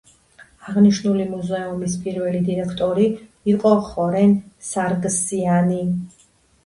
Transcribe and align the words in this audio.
აღნიშნული 0.69 1.27
მუზეუმის 1.33 1.97
პირველი 2.07 2.41
დირექტორი 2.49 3.05
იყო 3.53 3.75
ხორენ 3.91 4.35
სარგსიანი. 4.73 5.83